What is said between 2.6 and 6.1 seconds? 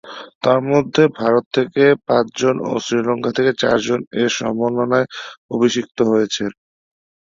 ও শ্রীলঙ্কা থেকে চারজন এ সম্মাননায় অভিষিক্ত